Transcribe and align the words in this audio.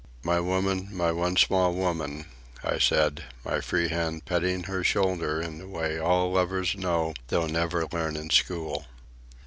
"My 0.23 0.39
woman, 0.39 0.87
my 0.91 1.11
one 1.11 1.35
small 1.35 1.75
woman," 1.75 2.25
I 2.63 2.79
said, 2.79 3.25
my 3.45 3.61
free 3.61 3.89
hand 3.89 4.25
petting 4.25 4.63
her 4.63 4.83
shoulder 4.83 5.39
in 5.39 5.59
the 5.59 5.67
way 5.67 5.99
all 5.99 6.31
lovers 6.31 6.73
know 6.75 7.13
though 7.27 7.45
never 7.45 7.85
learn 7.85 8.15
in 8.15 8.31
school. 8.31 8.87